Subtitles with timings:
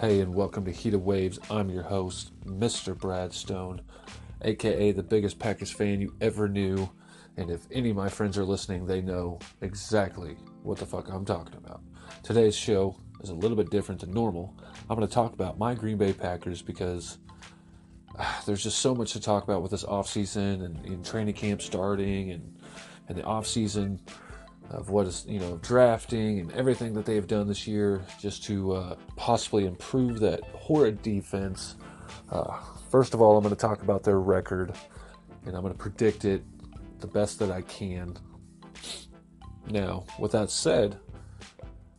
[0.00, 1.40] Hey, and welcome to Heat of Waves.
[1.50, 2.96] I'm your host, Mr.
[2.96, 3.80] Brad Stone,
[4.42, 6.88] aka the biggest Packers fan you ever knew.
[7.36, 11.24] And if any of my friends are listening, they know exactly what the fuck I'm
[11.24, 11.80] talking about.
[12.22, 14.54] Today's show is a little bit different than normal.
[14.88, 17.18] I'm going to talk about my Green Bay Packers because
[18.16, 21.60] uh, there's just so much to talk about with this offseason and, and training camp
[21.60, 22.56] starting and,
[23.08, 23.98] and the offseason
[24.70, 28.44] of what is you know drafting and everything that they have done this year just
[28.44, 31.76] to uh, possibly improve that horrid defense.
[32.30, 32.58] Uh,
[32.90, 34.74] first of all, I'm going to talk about their record
[35.46, 36.42] and I'm going to predict it
[37.00, 38.16] the best that I can.
[39.70, 40.98] Now, with that said,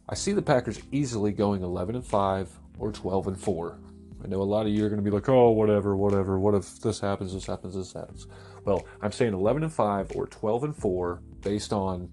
[0.07, 3.79] I see the Packers easily going 11 and 5 or 12 and 4.
[4.23, 6.40] I know a lot of you are going to be like, "Oh, whatever, whatever.
[6.40, 8.27] What if this happens, this happens, this happens?"
[8.65, 12.09] Well, I'm saying 11 and 5 or 12 and 4 based on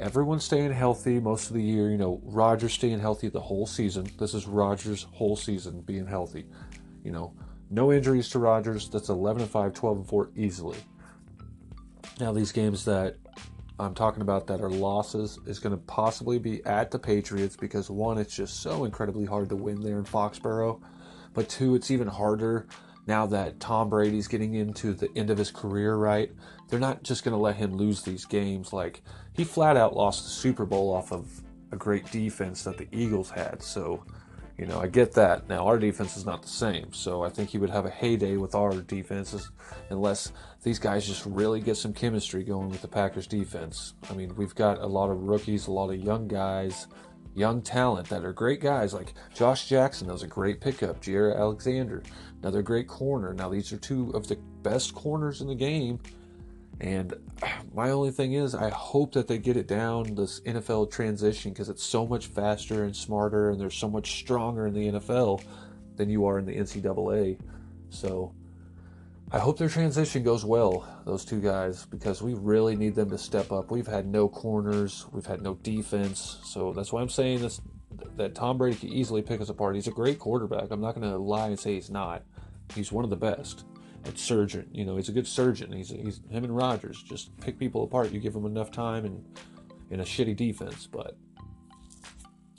[0.00, 1.90] everyone staying healthy most of the year.
[1.90, 4.06] You know, Rodgers staying healthy the whole season.
[4.18, 6.46] This is Rodgers' whole season being healthy.
[7.04, 7.34] You know,
[7.70, 8.88] no injuries to Rodgers.
[8.88, 10.78] That's 11 and 5, 12 and 4 easily.
[12.20, 13.16] Now, these games that
[13.78, 17.90] I'm talking about that are losses is going to possibly be at the Patriots because
[17.90, 20.80] one, it's just so incredibly hard to win there in Foxborough.
[21.34, 22.66] But two, it's even harder
[23.06, 26.30] now that Tom Brady's getting into the end of his career, right?
[26.68, 28.72] They're not just going to let him lose these games.
[28.72, 29.02] Like,
[29.38, 33.30] he flat out lost the Super Bowl off of a great defense that the Eagles
[33.30, 33.62] had.
[33.62, 34.04] So,
[34.58, 35.48] you know, I get that.
[35.48, 36.92] Now, our defense is not the same.
[36.92, 39.48] So I think he would have a heyday with our defenses
[39.90, 40.32] unless
[40.64, 43.94] these guys just really get some chemistry going with the Packers defense.
[44.10, 46.88] I mean, we've got a lot of rookies, a lot of young guys,
[47.36, 50.08] young talent that are great guys like Josh Jackson.
[50.08, 51.00] That was a great pickup.
[51.00, 52.02] Jaire Alexander,
[52.42, 53.32] another great corner.
[53.34, 56.00] Now, these are two of the best corners in the game
[56.80, 57.14] and
[57.74, 61.68] my only thing is, I hope that they get it down this NFL transition because
[61.68, 65.42] it's so much faster and smarter, and they're so much stronger in the NFL
[65.96, 67.38] than you are in the NCAA.
[67.90, 68.32] So
[69.32, 73.18] I hope their transition goes well, those two guys, because we really need them to
[73.18, 73.70] step up.
[73.70, 77.60] We've had no corners, we've had no defense, so that's why I'm saying this
[78.16, 79.74] that Tom Brady could easily pick us apart.
[79.74, 80.70] He's a great quarterback.
[80.70, 82.22] I'm not going to lie and say he's not.
[82.74, 83.64] He's one of the best
[84.04, 84.68] at surgeon.
[84.72, 85.72] You know, he's a good surgeon.
[85.72, 88.12] He's, he's him and Rodgers just pick people apart.
[88.12, 89.24] You give them enough time and
[89.90, 90.86] in a shitty defense.
[90.86, 91.16] But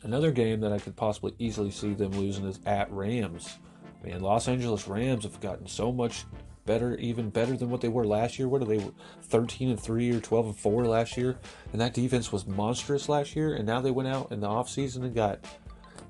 [0.03, 3.57] another game that I could possibly easily see them losing is at Rams.
[4.03, 6.25] Man, Los Angeles Rams have gotten so much
[6.65, 8.47] better, even better than what they were last year.
[8.47, 8.79] What are they,
[9.23, 11.37] 13 and 3 or 12 and 4 last year?
[11.71, 13.55] And that defense was monstrous last year.
[13.55, 15.43] And now they went out in the offseason and got,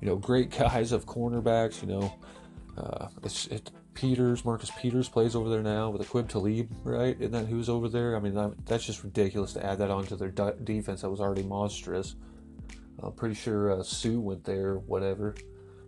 [0.00, 1.82] you know, great guys of cornerbacks.
[1.82, 2.14] You know,
[2.76, 7.16] uh, it's, it, Peters, Marcus Peters plays over there now with Aqib Talib, right?
[7.18, 8.16] Isn't that who's over there?
[8.16, 12.14] I mean, that's just ridiculous to add that onto their defense that was already monstrous.
[13.02, 15.34] I'm pretty sure uh, Suh went there, whatever.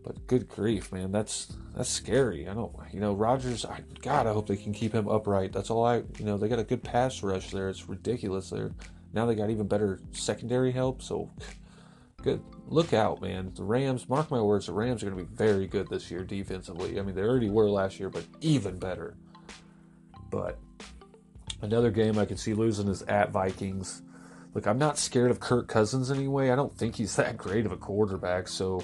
[0.03, 2.49] But good grief, man, that's that's scary.
[2.49, 3.65] I don't, you know, Rodgers.
[3.65, 5.53] I, God, I hope they can keep him upright.
[5.53, 7.69] That's all I, you know, they got a good pass rush there.
[7.69, 8.73] It's ridiculous there.
[9.13, 11.03] Now they got even better secondary help.
[11.03, 11.31] So
[12.23, 12.43] good.
[12.69, 13.53] Look out, man.
[13.55, 16.25] The Rams, mark my words, the Rams are going to be very good this year
[16.25, 16.99] defensively.
[16.99, 19.17] I mean, they already were last year, but even better.
[20.31, 20.59] But
[21.61, 24.03] another game I can see losing is at Vikings.
[24.55, 26.51] Look, I'm not scared of Kirk Cousins anyway.
[26.51, 28.49] I don't think he's that great of a quarterback.
[28.49, 28.83] So,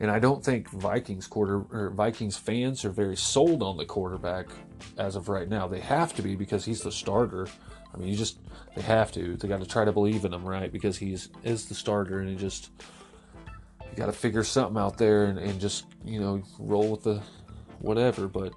[0.00, 4.46] and I don't think Vikings quarter or Vikings fans are very sold on the quarterback
[4.96, 5.68] as of right now.
[5.68, 7.48] They have to be because he's the starter.
[7.98, 8.38] I mean, you just
[8.76, 9.36] they have to.
[9.36, 10.70] They got to try to believe in him, right?
[10.70, 12.70] Because he's is the starter, and he just
[13.90, 17.20] you got to figure something out there and, and just you know roll with the
[17.80, 18.28] whatever.
[18.28, 18.52] But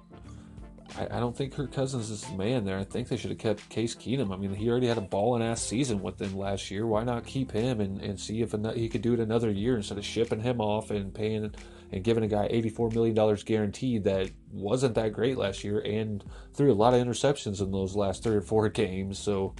[0.96, 2.78] I, I, don't think Kirk Cousins is the man there.
[2.78, 4.32] I think they should have kept Case Keenum.
[4.32, 6.86] I mean, he already had a ball and ass season with them last year.
[6.86, 9.98] Why not keep him and, and see if he could do it another year instead
[9.98, 11.52] of shipping him off and paying
[11.92, 16.72] and giving a guy $84 million guaranteed that wasn't that great last year and threw
[16.72, 19.18] a lot of interceptions in those last three or four games.
[19.18, 19.54] So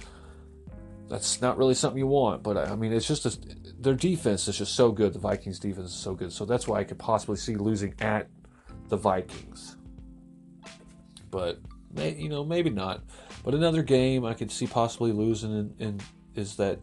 [1.09, 2.41] that's not really something you want.
[2.41, 3.37] But I mean, it's just a,
[3.79, 5.13] their defense is just so good.
[5.13, 6.33] The Vikings defense is so good.
[6.33, 8.27] So that's why I could possibly see losing at
[8.89, 9.77] the Vikings.
[11.29, 11.59] But
[11.95, 13.03] you know, maybe not.
[13.43, 15.99] But another game I could see possibly losing in, in
[16.35, 16.79] is that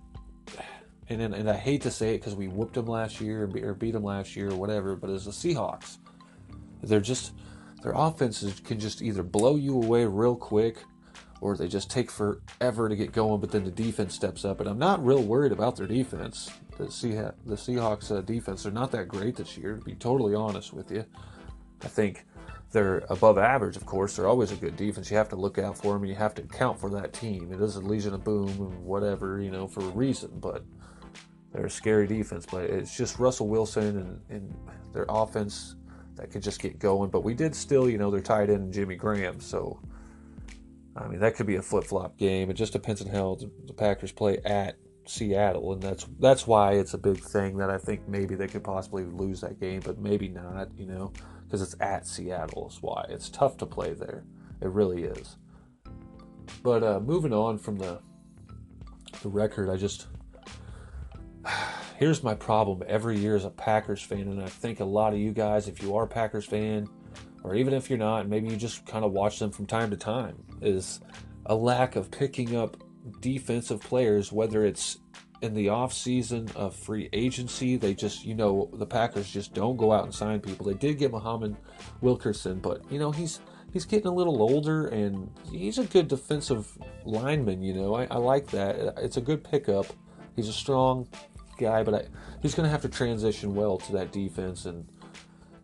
[1.11, 3.93] and and I hate to say it because we whooped them last year or beat
[3.93, 5.99] them last year or whatever, but as the Seahawks,
[6.83, 7.33] they're just
[7.83, 10.85] their offenses can just either blow you away real quick
[11.41, 14.61] or they just take forever to get going, but then the defense steps up.
[14.61, 16.51] And I'm not real worried about their defense.
[16.77, 20.35] The, Seah- the Seahawks uh, defense, they're not that great this year, to be totally
[20.35, 21.05] honest with you.
[21.83, 22.27] I think
[22.73, 24.17] they're above average, of course.
[24.17, 25.11] They're always a good defense.
[25.11, 27.53] You have to look out for them and you have to account for that team.
[27.53, 30.31] It is a Legion of Boom and whatever, you know, for a reason.
[30.35, 30.63] But
[31.53, 34.55] they're a scary defense, but it's just Russell Wilson and, and
[34.93, 35.77] their offense
[36.17, 37.11] that could just get going.
[37.11, 39.81] But we did still, you know, they're tied in Jimmy Graham, so
[40.97, 42.51] I mean that could be a flip flop game.
[42.51, 44.77] It just depends on how the Packers play at
[45.07, 48.63] Seattle, and that's that's why it's a big thing that I think maybe they could
[48.63, 51.13] possibly lose that game, but maybe not, you know,
[51.45, 52.69] because it's at Seattle.
[52.69, 54.25] Is why it's tough to play there.
[54.61, 55.37] It really is.
[56.63, 58.01] But uh, moving on from the
[59.23, 60.07] the record, I just
[61.99, 65.19] here's my problem every year as a Packers fan, and I think a lot of
[65.19, 66.89] you guys, if you are a Packers fan,
[67.43, 69.97] or even if you're not, maybe you just kind of watch them from time to
[69.97, 71.01] time, is
[71.47, 72.77] a lack of picking up
[73.21, 74.99] defensive players, whether it's
[75.43, 77.77] in the off season of free agency.
[77.77, 80.67] They just, you know, the Packers just don't go out and sign people.
[80.67, 81.57] They did get Muhammad
[82.03, 83.41] Wilkerson, but you know he's
[83.73, 87.63] he's getting a little older and he's a good defensive lineman.
[87.63, 88.95] You know, I, I like that.
[88.99, 89.87] It's a good pickup.
[90.41, 91.07] He's a strong
[91.59, 92.05] guy, but I,
[92.41, 94.89] he's going to have to transition well to that defense and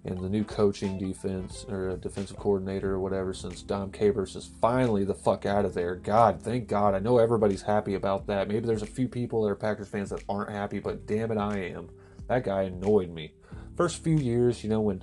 [0.04, 4.50] and the new coaching defense or uh, defensive coordinator or whatever since Dom Capers is
[4.60, 5.96] finally the fuck out of there.
[5.96, 6.94] God, thank God.
[6.94, 8.48] I know everybody's happy about that.
[8.48, 11.38] Maybe there's a few people that are Packers fans that aren't happy, but damn it,
[11.38, 11.88] I am.
[12.28, 13.32] That guy annoyed me.
[13.78, 15.02] First few years, you know, when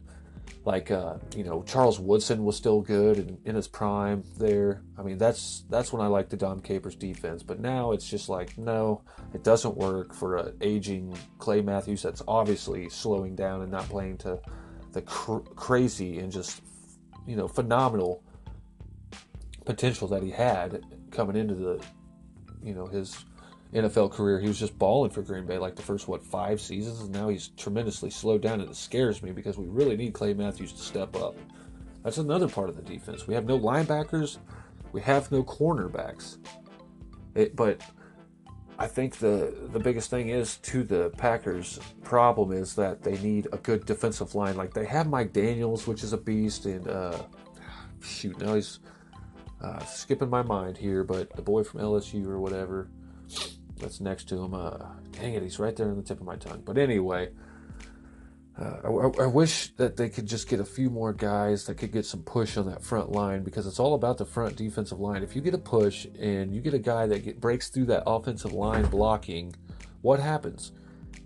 [0.66, 4.82] like uh, you know Charles Woodson was still good and in his prime there.
[4.98, 7.44] I mean that's that's when I liked the Dom Capers defense.
[7.44, 9.02] But now it's just like no,
[9.34, 14.18] it doesn't work for a aging Clay Matthews that's obviously slowing down and not playing
[14.20, 14.40] to
[14.94, 16.62] the cr- crazy and just
[17.28, 18.24] you know phenomenal
[19.66, 21.84] potential that he had coming into the
[22.64, 23.26] you know his
[23.74, 27.02] NFL career, he was just balling for Green Bay like the first what five seasons,
[27.02, 30.34] and now he's tremendously slowed down, and it scares me because we really need Clay
[30.34, 31.36] Matthews to step up.
[32.04, 33.28] That's another part of the defense.
[33.28, 34.38] We have no linebackers,
[34.92, 36.38] we have no cornerbacks.
[37.34, 37.82] It, but
[38.78, 43.48] I think the the biggest thing is to the Packers' problem is that they need
[43.52, 44.56] a good defensive line.
[44.56, 47.24] Like they have Mike Daniels, which is a beast, and uh,
[48.02, 48.82] shoot, now he's
[49.64, 52.88] uh, skipping my mind here, but the boy from LSU or whatever
[53.80, 54.54] that's next to him.
[54.54, 54.78] Uh,
[55.12, 56.62] dang it, he's right there on the tip of my tongue.
[56.66, 57.30] But anyway,
[58.60, 61.92] uh, I, I, wish that they could just get a few more guys that could
[61.92, 65.24] get some push on that front line because it's all about the front defensive line.
[65.24, 68.04] If you get a push and you get a guy that get, breaks through that
[68.06, 69.56] offensive line blocking,
[70.02, 70.72] what happens?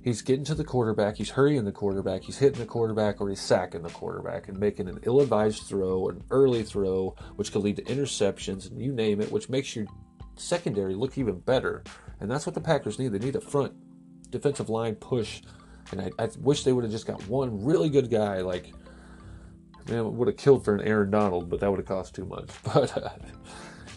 [0.01, 3.41] He's getting to the quarterback, he's hurrying the quarterback, he's hitting the quarterback, or he's
[3.41, 7.75] sacking the quarterback and making an ill advised throw, an early throw, which could lead
[7.75, 9.85] to interceptions, and you name it, which makes your
[10.37, 11.83] secondary look even better.
[12.19, 13.09] And that's what the Packers need.
[13.09, 13.73] They need a front
[14.31, 15.41] defensive line push.
[15.91, 18.41] And I, I wish they would have just got one really good guy.
[18.41, 18.73] Like,
[19.87, 22.49] man, would have killed for an Aaron Donald, but that would have cost too much.
[22.73, 23.09] But uh,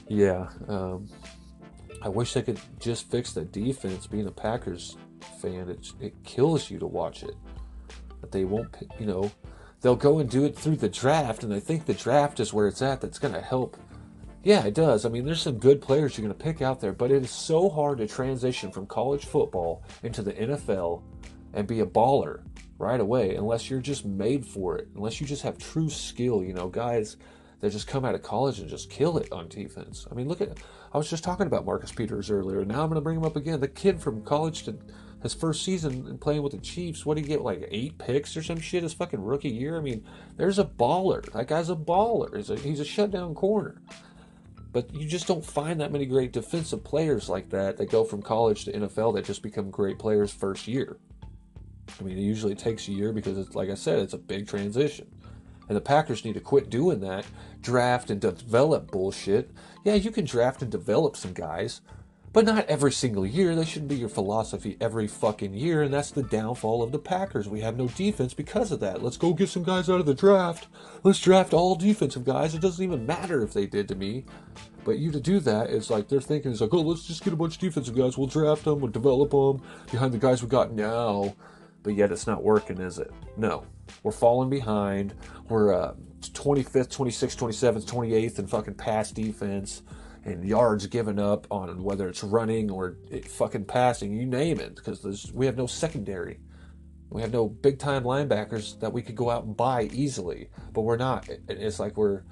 [0.09, 1.09] yeah, um,
[2.03, 4.07] I wish they could just fix the defense.
[4.07, 4.97] Being a Packers
[5.41, 7.35] fan, it, it kills you to watch it.
[8.21, 9.31] But they won't, you know,
[9.81, 12.67] they'll go and do it through the draft, and I think the draft is where
[12.67, 13.01] it's at.
[13.01, 13.77] That's going to help
[14.43, 15.05] yeah, it does.
[15.05, 17.31] I mean, there's some good players you're going to pick out there, but it is
[17.31, 21.03] so hard to transition from college football into the NFL
[21.53, 22.43] and be a baller
[22.79, 26.43] right away unless you're just made for it, unless you just have true skill.
[26.43, 27.17] You know, guys
[27.61, 30.07] that just come out of college and just kill it on defense.
[30.11, 30.59] I mean, look at,
[30.93, 32.65] I was just talking about Marcus Peters earlier.
[32.65, 33.61] Now I'm going to bring him up again.
[33.61, 34.79] The kid from college to
[35.23, 37.43] his first season and playing with the Chiefs, what did he get?
[37.43, 39.77] Like eight picks or some shit his fucking rookie year?
[39.77, 40.05] I mean,
[40.37, 41.31] there's a baller.
[41.33, 42.35] That guy's a baller.
[42.35, 43.83] He's a, he's a shutdown corner.
[44.73, 48.23] But you just don't find that many great defensive players like that that go from
[48.23, 50.97] college to NFL that just become great players first year.
[51.99, 54.47] I mean, it usually takes a year because, it's, like I said, it's a big
[54.47, 55.11] transition.
[55.69, 57.25] And the Packers need to quit doing that.
[57.61, 59.51] Draft and develop bullshit.
[59.85, 61.81] Yeah, you can draft and develop some guys,
[62.33, 63.55] but not every single year.
[63.55, 67.49] That shouldn't be your philosophy every fucking year, and that's the downfall of the Packers.
[67.49, 69.03] We have no defense because of that.
[69.03, 70.69] Let's go get some guys out of the draft.
[71.03, 72.55] Let's draft all defensive guys.
[72.55, 74.25] It doesn't even matter if they did to me.
[74.85, 77.33] But you to do that is like they're thinking it's like, oh, let's just get
[77.33, 78.17] a bunch of defensive guys.
[78.17, 78.81] We'll draft them.
[78.81, 81.35] We'll develop them behind the guys we got now.
[81.83, 83.11] But yet it's not working, is it?
[83.37, 83.67] No,
[84.03, 85.15] we're falling behind.
[85.49, 89.83] We're uh, 25th, 26th, 27th, 28th in fucking pass defense
[90.25, 92.97] and yards given up on whether it's running or
[93.29, 96.39] fucking passing, you name it, because we have no secondary.
[97.09, 100.83] We have no big time linebackers that we could go out and buy easily, but
[100.83, 101.29] we're not.
[101.49, 102.23] It's like we're,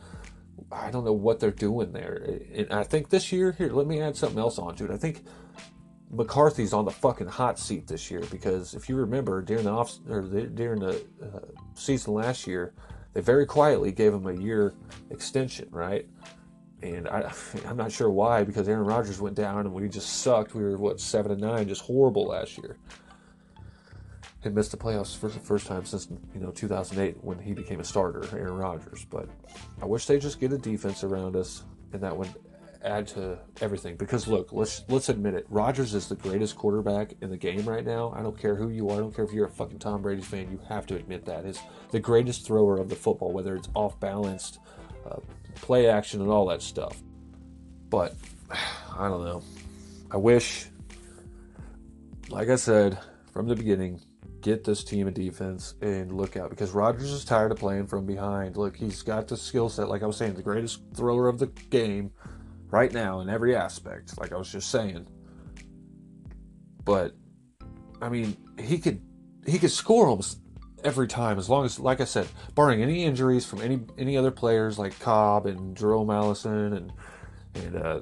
[0.70, 2.40] I don't know what they're doing there.
[2.54, 4.90] And I think this year, here, let me add something else on to it.
[4.92, 5.24] I think
[6.10, 9.98] McCarthy's on the fucking hot seat this year because if you remember during the off
[10.08, 11.40] or the, during the uh,
[11.74, 12.72] season last year,
[13.14, 14.74] they very quietly gave him a year
[15.10, 16.06] extension, right?
[16.82, 17.32] And I,
[17.66, 20.54] I'm not sure why because Aaron Rodgers went down and we just sucked.
[20.54, 22.76] We were what seven and nine, just horrible last year.
[24.42, 27.80] had missed the playoffs for the first time since you know 2008 when he became
[27.80, 29.04] a starter, Aaron Rodgers.
[29.04, 29.28] But
[29.82, 32.28] I wish they just get a defense around us, and that would
[32.82, 33.96] add to everything.
[33.96, 37.84] Because look, let's let's admit it, Rodgers is the greatest quarterback in the game right
[37.84, 38.12] now.
[38.16, 38.94] I don't care who you are.
[38.94, 40.50] I don't care if you're a fucking Tom Brady fan.
[40.50, 43.98] You have to admit that is the greatest thrower of the football, whether it's off
[44.00, 44.60] balanced,
[45.10, 45.16] uh,
[45.60, 47.00] play action, and all that stuff.
[47.90, 48.14] But
[48.50, 49.42] I don't know.
[50.10, 50.66] I wish,
[52.28, 52.98] like I said
[53.32, 54.00] from the beginning,
[54.40, 58.06] get this team a defense and look out because Rodgers is tired of playing from
[58.06, 58.56] behind.
[58.56, 61.48] Look, he's got the skill set, like I was saying, the greatest thrower of the
[61.70, 62.12] game
[62.70, 65.06] right now in every aspect, like I was just saying.
[66.84, 67.14] But
[68.00, 69.00] I mean, he could
[69.46, 70.40] he could score almost
[70.84, 74.30] every time as long as like I said, barring any injuries from any any other
[74.30, 76.92] players like Cobb and Jerome Allison and
[77.54, 78.00] and uh,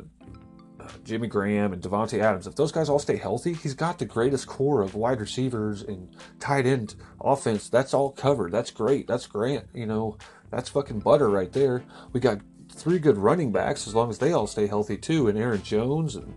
[1.04, 4.46] Jimmy Graham and Davante Adams, if those guys all stay healthy, he's got the greatest
[4.46, 7.68] core of wide receivers and tight end offense.
[7.68, 8.52] That's all covered.
[8.52, 9.06] That's great.
[9.06, 9.66] That's Grant.
[9.74, 10.18] You know,
[10.50, 11.82] that's fucking butter right there.
[12.12, 12.40] We got
[12.72, 16.16] three good running backs as long as they all stay healthy too, and Aaron Jones
[16.16, 16.34] and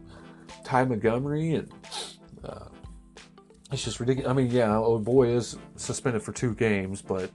[0.64, 1.72] Ty Montgomery and.
[2.44, 2.66] Uh,
[3.72, 4.30] it's just ridiculous.
[4.30, 7.32] I mean, yeah, oh boy is suspended for two games, but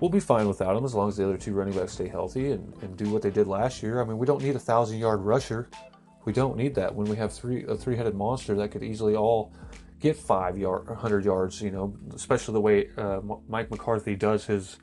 [0.00, 2.52] we'll be fine without him as long as the other two running backs stay healthy
[2.52, 4.00] and, and do what they did last year.
[4.00, 5.68] I mean, we don't need a thousand yard rusher.
[6.24, 9.16] We don't need that when we have three a three headed monster that could easily
[9.16, 9.52] all
[10.00, 11.60] get five yard, hundred yards.
[11.60, 14.76] You know, especially the way uh, Mike McCarthy does his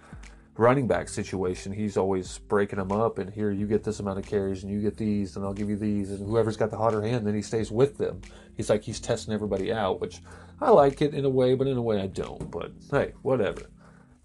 [0.58, 1.72] running back situation.
[1.74, 4.82] He's always breaking them up, and here you get this amount of carries, and you
[4.82, 7.42] get these, and I'll give you these, and whoever's got the hotter hand, then he
[7.42, 8.22] stays with them.
[8.56, 10.22] He's like he's testing everybody out, which
[10.62, 12.50] I like it in a way, but in a way I don't.
[12.50, 13.64] But hey, whatever.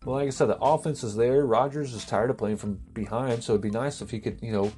[0.04, 1.44] Well, like I said, the offense is there.
[1.44, 4.52] Rodgers is tired of playing from behind, so it'd be nice if he could, you
[4.52, 4.72] know,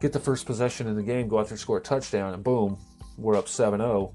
[0.00, 2.78] get the first possession in the game, go out there, score a touchdown, and boom,
[3.16, 4.14] we're up 7 0.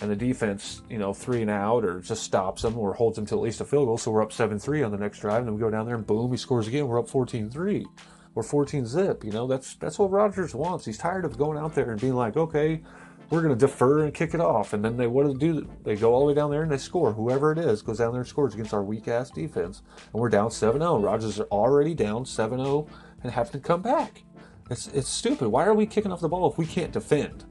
[0.00, 3.26] And the defense, you know, three and out or just stops them or holds them
[3.26, 3.98] to at least a field goal.
[3.98, 5.38] So we're up 7 3 on the next drive.
[5.38, 6.88] And then we go down there and boom, he scores again.
[6.88, 7.86] We're up 14 3
[8.34, 9.24] or 14 zip.
[9.24, 10.84] You know, that's that's what Rodgers wants.
[10.86, 12.80] He's tired of going out there and being like, okay,
[13.28, 14.72] we're going to defer and kick it off.
[14.72, 15.70] And then they what do they do?
[15.84, 17.12] They go all the way down there and they score.
[17.12, 19.82] Whoever it is goes down there and scores against our weak ass defense.
[20.12, 21.00] And we're down 7 0.
[21.00, 22.86] Rodgers are already down 7 0
[23.22, 24.22] and having to come back.
[24.70, 25.48] It's it's stupid.
[25.48, 27.44] Why are we kicking off the ball if we can't defend?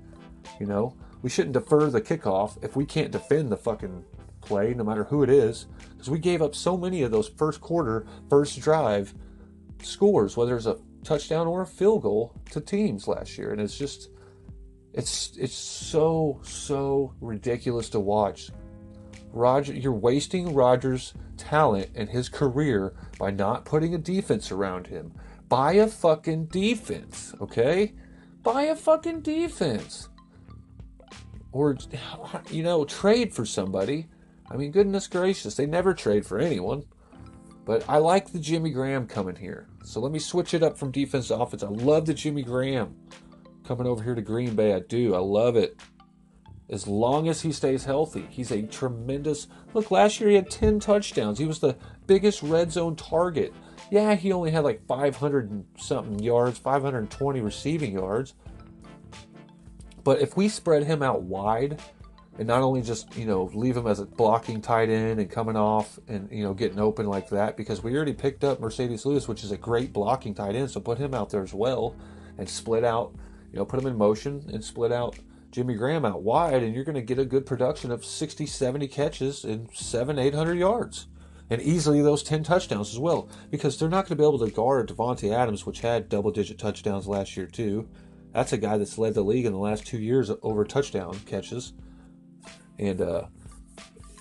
[0.60, 4.06] You know, we shouldn't defer the kickoff if we can't defend the fucking
[4.42, 7.62] play, no matter who it is, because we gave up so many of those first
[7.62, 9.14] quarter, first drive
[9.82, 13.78] scores, whether it's a touchdown or a field goal to teams last year, and it's
[13.78, 14.10] just
[14.94, 18.50] it's it's so so ridiculous to watch.
[19.32, 25.14] Roger, you're wasting Rodgers' talent and his career by not putting a defense around him.
[25.48, 27.94] Buy a fucking defense, okay?
[28.42, 30.09] Buy a fucking defense.
[31.52, 31.78] Or,
[32.52, 34.08] you know, trade for somebody.
[34.52, 36.84] I mean, goodness gracious, they never trade for anyone.
[37.66, 39.68] But I like the Jimmy Graham coming here.
[39.84, 41.62] So let me switch it up from defense to offense.
[41.62, 42.96] I love the Jimmy Graham
[43.64, 44.74] coming over here to Green Bay.
[44.74, 45.14] I do.
[45.14, 45.80] I love it.
[46.70, 49.48] As long as he stays healthy, he's a tremendous.
[49.74, 51.38] Look, last year he had 10 touchdowns.
[51.38, 51.78] He was the
[52.08, 53.54] biggest red zone target
[53.92, 58.36] yeah, he only had like 500 and something yards, 520 receiving yards.
[60.04, 61.82] But if we spread him out wide
[62.38, 65.56] and not only just, you know, leave him as a blocking tight end and coming
[65.56, 69.28] off and, you know, getting open like that, because we already picked up Marcedes Lewis,
[69.28, 71.96] which is a great blocking tight end, so put him out there as well
[72.38, 73.14] and split out,
[73.52, 75.18] you know, put him in motion and split out
[75.52, 78.88] Jimmy Graham out wide, and you're going to get a good production of 60, 70
[78.88, 81.08] catches and seven, 800 yards
[81.50, 84.52] and easily those 10 touchdowns as well because they're not going to be able to
[84.52, 87.88] guard Davante Adams, which had double digit touchdowns last year, too.
[88.34, 91.74] That's a guy that's led the league in the last two years over touchdown catches.
[92.78, 93.28] And, uh,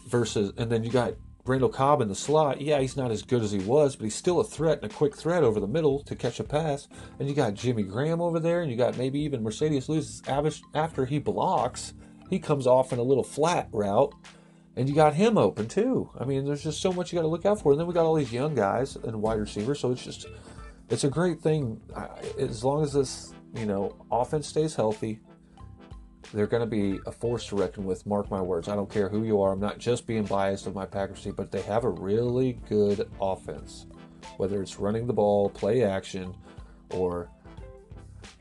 [0.06, 2.60] versus, and then you got Randall Cobb in the slot.
[2.60, 4.94] Yeah, he's not as good as he was, but he's still a threat and a
[4.94, 6.88] quick threat over the middle to catch a pass.
[7.18, 10.22] And you got Jimmy Graham over there, and you got maybe even Marcedes Lewis
[10.74, 11.94] after he blocks.
[12.30, 14.14] He comes off in a little flat route
[14.78, 16.08] and you got him open too.
[16.16, 17.72] I mean, there's just so much you got to look out for.
[17.72, 20.26] And then we got all these young guys and wide receivers, so it's just
[20.88, 21.80] it's a great thing
[22.38, 25.20] as long as this you know offense stays healthy.
[26.32, 28.06] They're going to be a force to reckon with.
[28.06, 28.68] Mark my words.
[28.68, 29.52] I don't care who you are.
[29.52, 33.08] I'm not just being biased of my Packers team, but they have a really good
[33.20, 33.86] offense.
[34.36, 36.34] Whether it's running the ball, play action,
[36.90, 37.30] or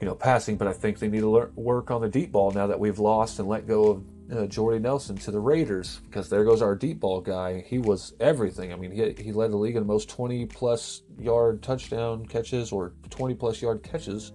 [0.01, 0.57] you know passing.
[0.57, 2.99] But I think they need to learn, work on the deep ball now that we've
[2.99, 6.75] lost and let go of uh, Jordy Nelson to the Raiders because there goes our
[6.75, 7.63] deep ball guy.
[7.65, 8.73] He was everything.
[8.73, 12.71] I mean, he, he led the league in the most 20 plus yard touchdown catches
[12.71, 14.33] or 20 plus yard catches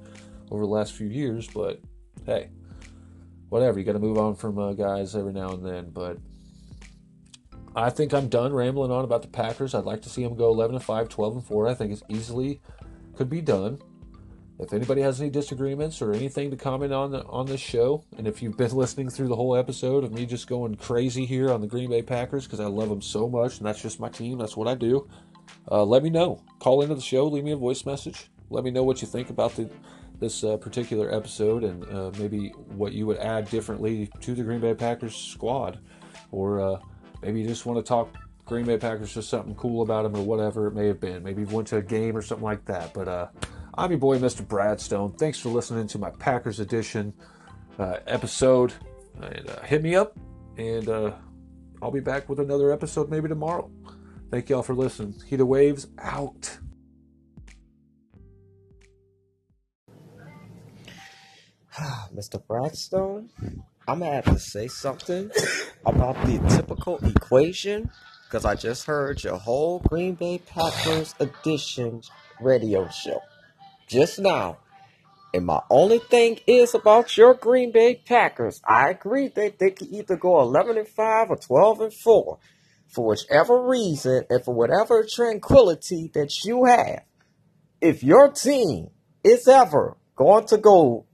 [0.53, 1.49] over the last few years.
[1.49, 1.81] But
[2.27, 2.51] hey,
[3.49, 3.79] whatever.
[3.79, 5.91] You got to move on from uh, guys every now and then.
[5.91, 6.19] But
[7.75, 9.75] I think I'm done rambling on about the Packers.
[9.75, 11.69] I'd like to see them go 11 and 5, 12 and 4.
[11.69, 12.61] I think it's easily
[13.17, 13.81] could be done.
[14.59, 18.29] If anybody has any disagreements or anything to comment on the, on this show, and
[18.29, 21.61] if you've been listening through the whole episode of me just going crazy here on
[21.61, 24.39] the Green Bay Packers because I love them so much and that's just my team,
[24.39, 25.09] that's what I do.
[25.71, 26.43] Uh, let me know.
[26.61, 28.31] Call into the show, leave me a voice message.
[28.51, 29.71] Let me know what you think about the
[30.23, 34.61] this uh, particular episode and uh, maybe what you would add differently to the Green
[34.61, 35.81] Bay Packers squad,
[36.31, 36.79] or uh,
[37.23, 38.09] maybe you just want to talk
[38.47, 41.23] Green Bay Packers, just something cool about them or whatever it may have been.
[41.23, 42.95] Maybe you went to a game or something like that.
[42.95, 43.29] But uh,
[43.75, 44.47] I'm your boy, Mr.
[44.47, 45.19] Bradstone.
[45.19, 47.13] Thanks for listening to my Packers edition
[47.79, 48.73] uh, episode.
[49.21, 50.17] And uh, hit me up,
[50.57, 50.89] and
[51.83, 53.71] I'll be back with another episode maybe tomorrow.
[54.31, 55.15] Thank y'all for listening.
[55.27, 56.59] Heat of Waves out.
[62.15, 62.43] Mr.
[62.47, 63.29] Bradstone,
[63.89, 65.31] I'm gonna have to say something
[65.87, 67.91] about the typical equation
[68.25, 72.03] because I just heard your whole Green Bay Packers edition
[72.41, 73.21] radio show
[73.87, 74.59] just now.
[75.33, 78.61] And my only thing is about your Green Bay Packers.
[78.69, 82.39] I agree that they could either go 11 and 5 or 12 and 4
[82.89, 87.05] for whichever reason and for whatever tranquility that you have.
[87.81, 88.91] If your team
[89.25, 91.07] is ever going to go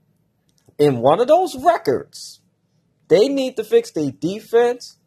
[0.79, 2.39] in one of those records,
[3.09, 4.97] they need to fix their defense.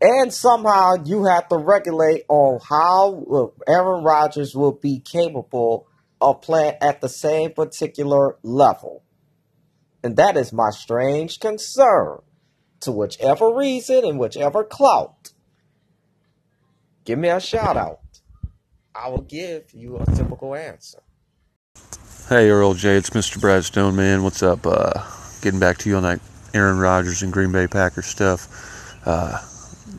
[0.00, 5.88] And somehow you have to regulate on how Aaron Rodgers will be capable
[6.20, 9.02] of playing at the same particular level.
[10.04, 12.18] And that is my strange concern.
[12.80, 15.32] To whichever reason and whichever clout,
[17.04, 18.00] give me a shout out.
[18.94, 21.00] I will give you a typical answer.
[22.28, 23.40] Hey, Earl J, it's Mr.
[23.40, 24.24] Brad Stone, man.
[24.24, 24.66] What's up?
[24.66, 25.00] Uh,
[25.42, 26.18] getting back to you on that
[26.52, 29.06] Aaron Rodgers and Green Bay Packers stuff.
[29.06, 29.40] Uh,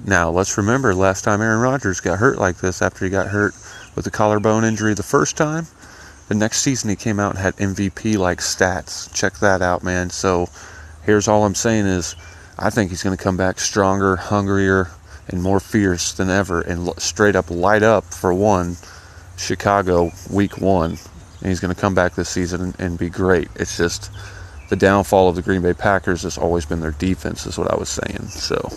[0.06, 3.54] now, let's remember last time Aaron Rodgers got hurt like this after he got hurt
[3.96, 5.68] with the collarbone injury the first time.
[6.28, 9.10] The next season, he came out and had MVP like stats.
[9.16, 10.10] Check that out, man.
[10.10, 10.50] So,
[11.06, 12.18] here's all I'm saying is
[12.60, 14.90] I think he's going to come back stronger, hungrier,
[15.30, 18.76] and more fierce than ever and straight up light up for one
[19.38, 20.98] Chicago week one
[21.40, 23.50] and he's going to come back this season and, and, be great.
[23.56, 24.12] It's just
[24.70, 27.76] the downfall of the Green Bay Packers has always been their defense, is what I
[27.76, 28.28] was saying.
[28.28, 28.72] So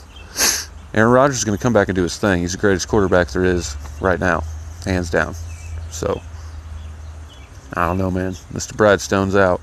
[0.95, 2.41] Aaron Rodgers is going to come back and do his thing.
[2.43, 4.43] He's the greatest quarterback there is right now,
[4.85, 5.35] hands down.
[5.91, 6.21] So
[7.75, 8.33] I don't know, man.
[8.53, 8.77] Mr.
[8.77, 9.61] Brad Stone's out.